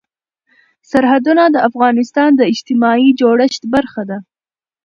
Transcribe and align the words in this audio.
سرحدونه 0.91 1.43
د 1.51 1.55
افغانستان 1.69 2.29
د 2.35 2.41
اجتماعي 2.53 3.09
جوړښت 3.19 3.63
برخه 3.73 4.01
ده. 4.09 4.17